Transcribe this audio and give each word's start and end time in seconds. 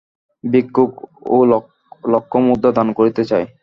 ভিক্ষুকও 0.43 1.39
লক্ষ 2.13 2.31
মুদ্রা 2.45 2.71
দান 2.77 2.87
করিতে 2.97 3.23
চায়। 3.29 3.47